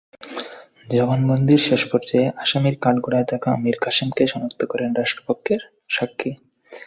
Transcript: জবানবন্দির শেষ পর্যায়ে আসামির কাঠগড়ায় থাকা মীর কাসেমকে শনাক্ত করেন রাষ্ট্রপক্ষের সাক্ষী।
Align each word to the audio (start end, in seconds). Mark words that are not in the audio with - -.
জবানবন্দির 0.89 1.61
শেষ 1.67 1.81
পর্যায়ে 1.91 2.27
আসামির 2.43 2.75
কাঠগড়ায় 2.83 3.27
থাকা 3.31 3.49
মীর 3.63 3.77
কাসেমকে 3.83 4.23
শনাক্ত 4.31 4.61
করেন 4.71 4.89
রাষ্ট্রপক্ষের 4.93 5.61
সাক্ষী। 5.89 6.31